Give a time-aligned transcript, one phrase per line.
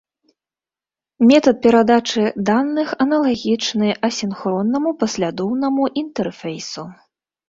[1.31, 6.87] Метад перадачы даных аналагічны асінхроннаму паслядоўнаму інтэрфейсу.